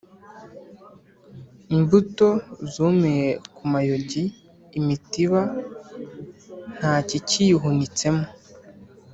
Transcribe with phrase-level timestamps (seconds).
[1.75, 2.27] Imbuto
[2.73, 4.23] zumiye ku mayogi,
[4.79, 5.41] imitiba
[6.77, 8.25] nta kikiyihunitsemo;